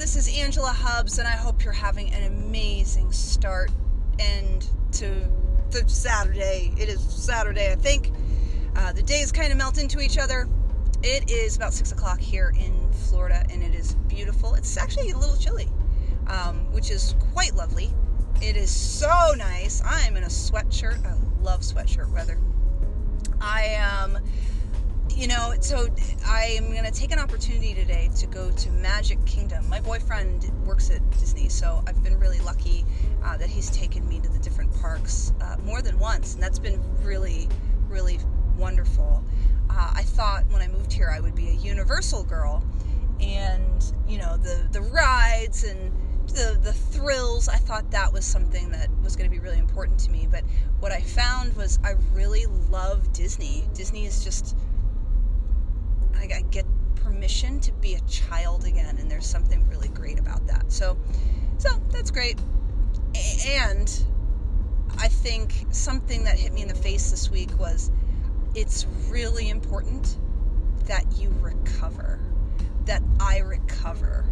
This 0.00 0.16
is 0.16 0.34
Angela 0.34 0.72
Hubbs, 0.72 1.18
and 1.18 1.28
I 1.28 1.32
hope 1.32 1.62
you're 1.62 1.74
having 1.74 2.10
an 2.14 2.22
amazing 2.32 3.12
start 3.12 3.70
and 4.18 4.66
to 4.92 5.28
the 5.72 5.86
Saturday. 5.90 6.72
It 6.78 6.88
is 6.88 7.02
Saturday, 7.02 7.70
I 7.70 7.74
think. 7.74 8.10
Uh, 8.74 8.94
the 8.94 9.02
days 9.02 9.30
kind 9.30 9.52
of 9.52 9.58
melt 9.58 9.76
into 9.76 10.00
each 10.00 10.16
other. 10.16 10.48
It 11.02 11.30
is 11.30 11.54
about 11.54 11.74
six 11.74 11.92
o'clock 11.92 12.18
here 12.18 12.54
in 12.58 12.90
Florida, 12.92 13.44
and 13.50 13.62
it 13.62 13.74
is 13.74 13.94
beautiful. 14.08 14.54
It's 14.54 14.78
actually 14.78 15.10
a 15.10 15.18
little 15.18 15.36
chilly, 15.36 15.68
um, 16.28 16.72
which 16.72 16.90
is 16.90 17.14
quite 17.34 17.54
lovely. 17.54 17.90
It 18.40 18.56
is 18.56 18.70
so 18.70 19.34
nice. 19.36 19.82
I 19.84 20.06
am 20.06 20.16
in 20.16 20.24
a 20.24 20.28
sweatshirt. 20.28 21.04
I 21.04 21.14
love 21.42 21.60
sweatshirt 21.60 22.10
weather. 22.10 22.38
I 23.38 23.64
am. 23.64 24.16
Um, 24.16 24.22
you 25.16 25.26
know, 25.26 25.54
so 25.60 25.88
I 26.26 26.56
am 26.56 26.72
going 26.72 26.84
to 26.84 26.90
take 26.90 27.12
an 27.12 27.18
opportunity 27.18 27.74
today 27.74 28.10
to 28.16 28.26
go 28.26 28.50
to 28.50 28.70
Magic 28.70 29.24
Kingdom. 29.26 29.68
My 29.68 29.80
boyfriend 29.80 30.50
works 30.66 30.90
at 30.90 31.08
Disney, 31.18 31.48
so 31.48 31.82
I've 31.86 32.02
been 32.02 32.18
really 32.18 32.40
lucky 32.40 32.84
uh, 33.24 33.36
that 33.36 33.48
he's 33.48 33.70
taken 33.70 34.08
me 34.08 34.20
to 34.20 34.28
the 34.28 34.38
different 34.38 34.72
parks 34.80 35.32
uh, 35.40 35.56
more 35.64 35.82
than 35.82 35.98
once, 35.98 36.34
and 36.34 36.42
that's 36.42 36.58
been 36.58 36.80
really, 37.02 37.48
really 37.88 38.18
wonderful. 38.56 39.22
Uh, 39.68 39.92
I 39.94 40.02
thought 40.02 40.44
when 40.50 40.62
I 40.62 40.68
moved 40.68 40.92
here 40.92 41.10
I 41.14 41.20
would 41.20 41.34
be 41.34 41.48
a 41.48 41.54
Universal 41.54 42.24
girl, 42.24 42.62
and 43.20 43.92
you 44.08 44.18
know 44.18 44.36
the 44.36 44.66
the 44.72 44.80
rides 44.80 45.64
and 45.64 45.92
the 46.28 46.58
the 46.62 46.72
thrills. 46.72 47.48
I 47.48 47.56
thought 47.56 47.90
that 47.90 48.12
was 48.12 48.24
something 48.24 48.70
that 48.70 48.88
was 49.02 49.16
going 49.16 49.28
to 49.28 49.34
be 49.34 49.40
really 49.40 49.58
important 49.58 49.98
to 50.00 50.10
me. 50.10 50.26
But 50.30 50.44
what 50.80 50.92
I 50.92 51.00
found 51.00 51.54
was 51.56 51.78
I 51.84 51.94
really 52.14 52.46
love 52.70 53.12
Disney. 53.12 53.64
Disney 53.74 54.06
is 54.06 54.24
just 54.24 54.56
I, 56.20 56.24
I 56.36 56.42
get 56.50 56.66
permission 56.96 57.60
to 57.60 57.72
be 57.72 57.94
a 57.94 58.00
child 58.00 58.64
again, 58.64 58.98
and 58.98 59.10
there's 59.10 59.26
something 59.26 59.66
really 59.68 59.88
great 59.88 60.18
about 60.18 60.46
that. 60.46 60.70
So, 60.70 60.98
so 61.58 61.70
that's 61.90 62.10
great. 62.10 62.38
And 63.46 64.04
I 64.98 65.08
think 65.08 65.52
something 65.70 66.24
that 66.24 66.38
hit 66.38 66.52
me 66.52 66.62
in 66.62 66.68
the 66.68 66.74
face 66.74 67.10
this 67.10 67.30
week 67.30 67.50
was 67.58 67.90
it's 68.54 68.86
really 69.08 69.48
important 69.48 70.18
that 70.86 71.04
you 71.16 71.32
recover, 71.40 72.20
that 72.84 73.02
I 73.18 73.38
recover. 73.38 74.24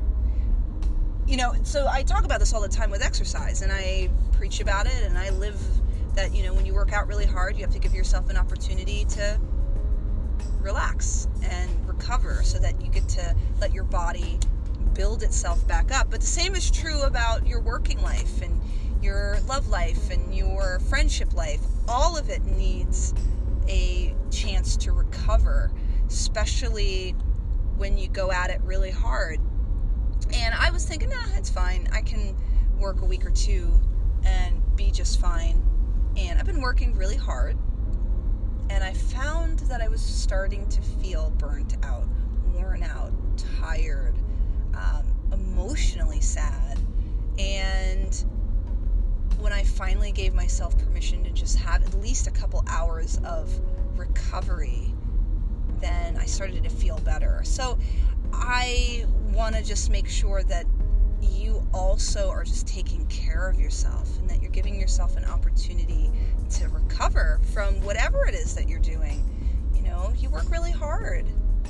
You 1.26 1.36
know, 1.36 1.54
so 1.62 1.86
I 1.88 2.02
talk 2.02 2.24
about 2.24 2.40
this 2.40 2.52
all 2.54 2.60
the 2.60 2.68
time 2.68 2.90
with 2.90 3.02
exercise, 3.02 3.62
and 3.62 3.72
I 3.72 4.10
preach 4.32 4.60
about 4.60 4.86
it, 4.86 5.02
and 5.04 5.16
I 5.18 5.30
live 5.30 5.60
that, 6.14 6.34
you 6.34 6.42
know, 6.42 6.54
when 6.54 6.66
you 6.66 6.74
work 6.74 6.92
out 6.92 7.06
really 7.06 7.26
hard, 7.26 7.56
you 7.56 7.62
have 7.62 7.72
to 7.72 7.78
give 7.78 7.94
yourself 7.94 8.28
an 8.30 8.36
opportunity 8.36 9.04
to 9.10 9.38
relax 10.68 11.28
and 11.42 11.88
recover 11.88 12.42
so 12.42 12.58
that 12.58 12.78
you 12.82 12.90
get 12.90 13.08
to 13.08 13.34
let 13.58 13.72
your 13.72 13.84
body 13.84 14.38
build 14.92 15.22
itself 15.22 15.66
back 15.66 15.90
up. 15.90 16.10
But 16.10 16.20
the 16.20 16.26
same 16.26 16.54
is 16.54 16.70
true 16.70 17.04
about 17.04 17.46
your 17.46 17.58
working 17.58 18.02
life 18.02 18.42
and 18.42 18.60
your 19.02 19.38
love 19.46 19.68
life 19.68 20.10
and 20.10 20.34
your 20.34 20.78
friendship 20.80 21.32
life. 21.32 21.62
All 21.88 22.18
of 22.18 22.28
it 22.28 22.44
needs 22.44 23.14
a 23.66 24.14
chance 24.30 24.76
to 24.78 24.92
recover, 24.92 25.70
especially 26.06 27.12
when 27.78 27.96
you 27.96 28.08
go 28.08 28.30
at 28.30 28.50
it 28.50 28.60
really 28.60 28.90
hard. 28.90 29.40
And 30.34 30.54
I 30.54 30.70
was 30.70 30.84
thinking, 30.84 31.08
nah, 31.08 31.34
it's 31.36 31.48
fine. 31.48 31.88
I 31.92 32.02
can 32.02 32.36
work 32.78 33.00
a 33.00 33.06
week 33.06 33.24
or 33.24 33.30
two 33.30 33.72
and 34.22 34.60
be 34.76 34.90
just 34.90 35.18
fine. 35.18 35.62
And 36.18 36.38
I've 36.38 36.46
been 36.46 36.60
working 36.60 36.94
really 36.94 37.16
hard 37.16 37.56
and 38.70 38.84
I 38.84 38.92
found 38.92 39.60
that 39.60 39.80
I 39.80 39.88
was 39.88 40.00
starting 40.00 40.68
to 40.68 40.82
feel 40.82 41.30
burnt 41.38 41.76
out, 41.82 42.06
worn 42.52 42.82
out, 42.82 43.12
tired, 43.60 44.14
um, 44.74 45.04
emotionally 45.32 46.20
sad. 46.20 46.78
And 47.38 48.24
when 49.38 49.52
I 49.52 49.62
finally 49.62 50.12
gave 50.12 50.34
myself 50.34 50.76
permission 50.78 51.24
to 51.24 51.30
just 51.30 51.58
have 51.58 51.82
at 51.82 51.94
least 52.00 52.26
a 52.26 52.30
couple 52.30 52.64
hours 52.68 53.20
of 53.24 53.50
recovery, 53.96 54.92
then 55.80 56.16
I 56.16 56.26
started 56.26 56.64
to 56.64 56.70
feel 56.70 56.98
better. 57.00 57.40
So 57.44 57.78
I 58.32 59.06
want 59.32 59.54
to 59.54 59.62
just 59.62 59.90
make 59.90 60.08
sure 60.08 60.42
that 60.44 60.66
you 61.20 61.66
also 61.72 62.30
are 62.30 62.44
just 62.44 62.66
taking 62.66 63.06
care 63.06 63.48
of 63.48 63.58
yourself 63.58 64.18
and 64.18 64.28
that 64.30 64.40
you're 64.40 64.50
giving 64.50 64.78
yourself 64.78 65.16
an 65.16 65.24
opportunity 65.24 66.10
to 66.50 66.68
recover 66.68 67.40
from 67.52 67.80
whatever 67.82 68.26
it 68.26 68.34
is 68.34 68.54
that 68.54 68.67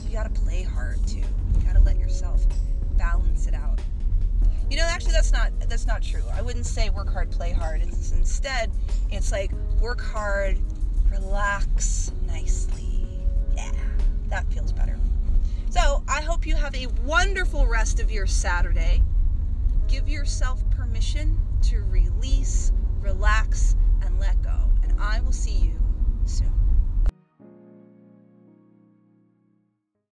You 0.09 0.15
got 0.15 0.35
to 0.35 0.41
play 0.41 0.63
hard 0.63 1.07
too. 1.07 1.19
You 1.19 1.67
got 1.67 1.75
to 1.75 1.83
let 1.83 1.99
yourself 1.99 2.47
balance 2.97 3.47
it 3.47 3.55
out. 3.55 3.79
You 4.71 4.79
know, 4.79 4.85
actually 4.85 5.13
that's 5.13 5.33
not 5.33 5.53
that's 5.69 5.87
not 5.87 6.03
true. 6.03 6.23
I 6.33 6.41
wouldn't 6.41 6.67
say 6.67 6.89
work 6.91 7.13
hard, 7.13 7.31
play 7.31 7.53
hard. 7.53 7.83
It's 7.83 8.13
instead 8.13 8.71
it's 9.11 9.33
like 9.33 9.51
work 9.81 10.01
hard, 10.01 10.59
relax 11.11 12.11
nicely. 12.27 13.07
Yeah, 13.55 13.73
that 14.29 14.51
feels 14.53 14.73
better. 14.73 14.99
So, 15.71 16.03
I 16.09 16.23
hope 16.23 16.47
you 16.47 16.57
have 16.57 16.75
a 16.75 16.87
wonderful 17.05 17.67
rest 17.67 18.01
of 18.01 18.11
your 18.11 18.27
Saturday. 18.27 19.03
Give 19.87 20.09
yourself 20.09 20.63
permission 20.71 21.39
to 21.65 21.83
release, 21.91 22.73
relax, 23.03 23.77
and 24.03 24.19
let 24.19 24.41
go. 24.43 24.71